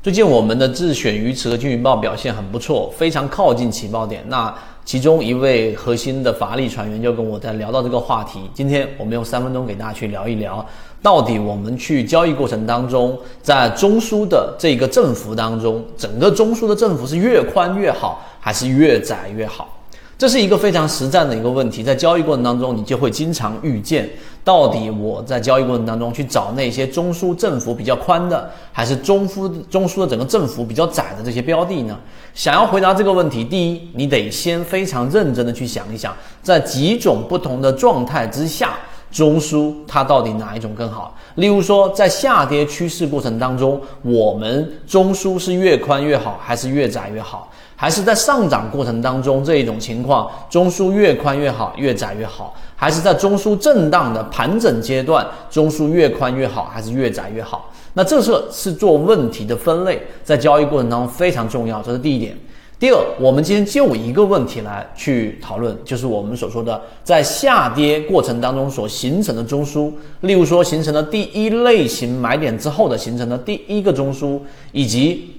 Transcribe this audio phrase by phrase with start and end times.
[0.00, 4.22] 最近我们的自选鱼池和金鱼报表现很不错，非常靠近起爆点。
[4.28, 8.38] 那其中一位核心的法力船员就跟我在聊到这个话题。
[8.54, 10.64] 今天我们用三分钟给大家去聊一聊，
[11.02, 19.74] 到底我们去交易过程当中，在中枢的这个振幅当中，整个中枢的振幅是越宽越好，还是越窄越好？
[20.16, 24.08] 这是一个非常实战的一个问题，在交易过程当中，你就会经常遇见，
[24.48, 31.94] 到底我在交易过程当中去找那些中枢振幅比较宽的，还是中枢中枢的整个振幅比较窄的这些标的呢？
[32.32, 38.70] 想要回答这个问题，第一，你得先非常认真的去想一想，在几种不同的状态之下，
[39.12, 41.14] 中枢它到底哪一种更好？
[41.34, 47.50] 例如说，在下跌趋势过程当中，我们中枢是越宽越好，还是越窄越好？
[47.80, 57.70] 还是在上涨过程当中这一种情况，中枢越宽越好，越窄越好；还是在中枢震荡的盘整阶段，中枢越宽越好，还是越窄越好？
[57.94, 62.36] 那这是是做问题的分类，在交易过程当中非常重要，这是第一点。
[62.80, 69.92] 第二，我们今天就一个问题来去讨论，就是我们所说的在下跌过程当中所形成的中枢，
[70.22, 74.40] 例如说形成了第一类型买点之后的形成的第一个中枢，
[74.72, 75.37] 以及。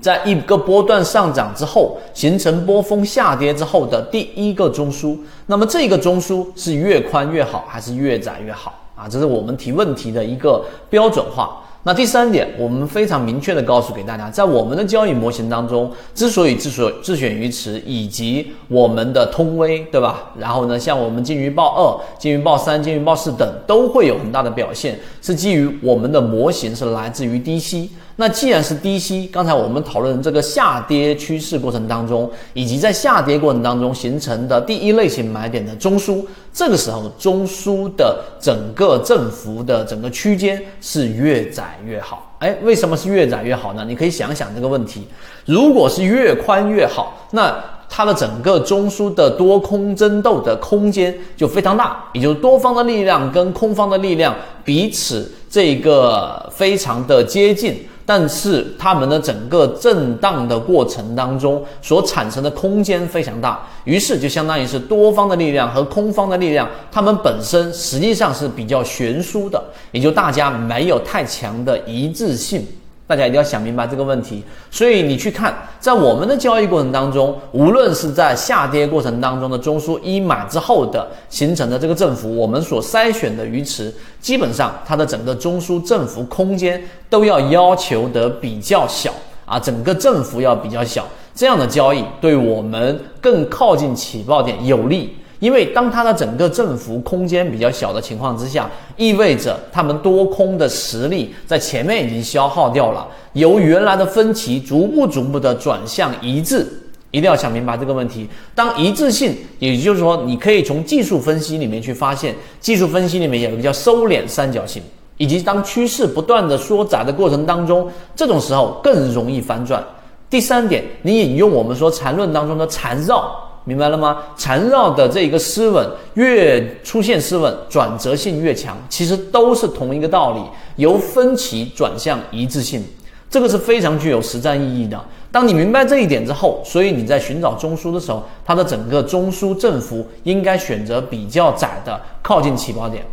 [0.00, 9.08] 在一个波段上涨之后，形成波峰下跌之后的第一个中枢，那么这个中枢是越宽越好，还是越窄越好啊？
[9.08, 11.62] 这是我们提问题的一个标准化。
[11.84, 20.32] 那第三点，我们非常明确的告诉给大家，在我们的交易模型当中，之所以之所自选鱼池以及我们的通威，对吧？
[20.38, 27.90] 然后呢，像我们金鱼报二、金鱼报三、金鱼报四等都会有很大的表现，是基于我们的模型是来自于低吸。
[28.20, 42.34] 那既然是低吸，刚才我们讨论这个下跌趋势过程当中，以及在下跌过程当中形成的第一类型买点的中枢，这个时候中枢的整个振幅的整个区间是越窄越好。
[42.40, 43.84] 哎，为什么是越窄越好呢？
[43.86, 45.06] 你可以想想这个问题。
[45.44, 47.56] 如果是越宽越好，那
[47.88, 54.34] 它的整个中枢的多空争斗的空间就非常大，也就是多方的力量跟空方的力量
[54.64, 57.86] 彼此这个非常的接近。
[58.06, 72.66] 但是它们的整个震荡的过程当中所产生的空间非常大，于是就相当于是多方的力量和空方的力量，它们本身实际上是比较悬殊的，也就大家没有太强的一致性。
[73.08, 89.10] 大家一定要想明白这个问题，所以你去看，在我们的交易过程当中，无论是在下跌过程当中的中枢一买之后的形成的这个振幅，我们所筛选的鱼池，基本上它的整个中枢振幅空间都要要求得比较小
[89.46, 95.16] 啊，整个振幅要比较小，这样的交易对我们更靠近起爆点有利。
[95.40, 106.66] 因为当它的整个振幅空间比较小的情况之下，意味着他们多空的实力在前面已经消耗掉了，由原来的分歧逐步逐步的转向一致，
[107.12, 108.28] 一定要想明白这个问题。
[108.54, 114.82] 当一致性，也就是说，你可以从技术分析里面去发现，技术分析里面有一个叫收敛三角形，
[115.18, 119.80] 以及当趋势不断的缩窄的过程当中，这种时候更容易反转。
[120.28, 123.47] 第三点，你引用我们说缠论当中的缠绕。
[123.68, 124.16] 明白了吗？
[124.34, 130.40] 缠绕的这一个失稳越出现失稳，转折性越强，其实都是同一个道理，
[130.76, 132.82] 由分歧转向一致性，
[133.28, 134.98] 这个是非常具有实战意义的。
[135.30, 143.04] 当你明白这一点之后，所以你在寻找中枢的时候，它的整个中枢振幅应该选择比较窄的，靠近起爆点。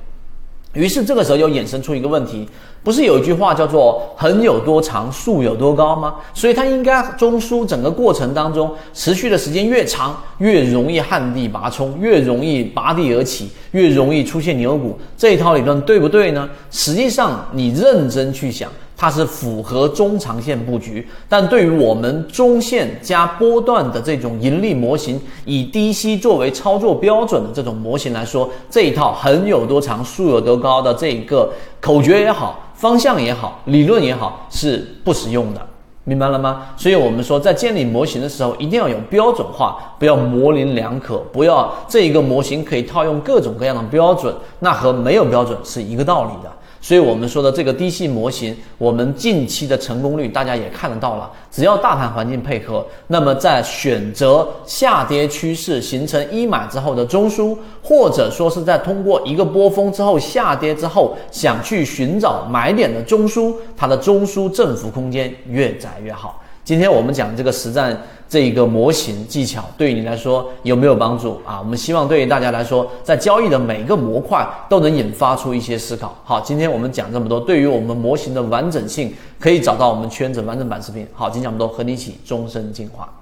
[0.76, 2.48] 于是这个时候又衍生出一个问题，
[2.84, 6.16] 不是有一句话叫做“横有多长，竖有多高”吗？
[6.34, 15.00] 所以它应该中枢整个过程当中持续的时间越长，越容易旱地拔葱，越容易拔地而起，越容易出现牛股。
[15.18, 16.48] 这一套理论对不对呢？
[16.70, 18.70] 实际上你认真去想。
[18.98, 31.52] 它是符合中长线布局，但对于我们中线加波段的这种盈利模型，以低吸作为操作标准的这种模型来说，这一套横有多长，竖有多高的这一个
[31.82, 35.60] 口诀也好，方向也好，理论也好，是不实用的，
[36.06, 36.68] 明白了吗？
[36.78, 46.50] 所以我们说，在建立模型的时候，一定要有标准化，不要模棱两可，不要这一个模型可以套用各种各样的标准，那和没有标准是一个道理的。
[46.86, 51.32] 所以我们说的这个低吸模型，我们近期的成功率大家也看得到了。
[51.50, 66.40] 只要大盘环境配合，那么在选择下跌趋势形成一买之后的中枢，或者说是在通过一个波峰之后下跌之后想去寻找买点的中枢，它的中枢振幅空间越窄越好。
[66.66, 67.96] 今天我们讲这个实战
[68.28, 71.60] 这一个模型技巧，对于你来说有没有帮助啊？
[71.60, 76.18] 我们希望对于大家来说，在交易的每个模块都能引发出一些思考。
[76.24, 81.08] 好，今天我们讲这么多，对于我们模型的完整性，可以找到我们圈子完整版视频。
[81.14, 83.14] 好，今天讲这么多，和你一起终身进化。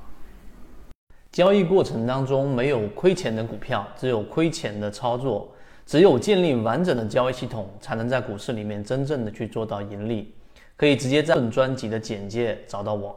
[1.34, 5.50] 交易过程当中没有亏钱的股票，只有亏钱的操作。
[5.86, 10.34] 只有建立完整的交易系统，才能在股市里面真正的去做到盈利。
[10.78, 13.14] 可以直接在本专辑的简介找到我。